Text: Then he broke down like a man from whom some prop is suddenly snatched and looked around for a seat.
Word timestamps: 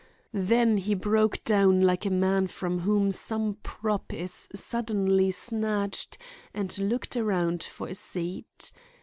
Then 0.33 0.77
he 0.77 0.95
broke 0.95 1.43
down 1.43 1.81
like 1.81 2.07
a 2.07 2.09
man 2.09 2.47
from 2.47 2.79
whom 2.79 3.11
some 3.11 3.59
prop 3.61 4.11
is 4.11 4.49
suddenly 4.51 5.29
snatched 5.29 6.17
and 6.55 6.75
looked 6.79 7.15
around 7.15 7.61
for 7.61 7.87
a 7.87 7.93
seat. 7.93 8.71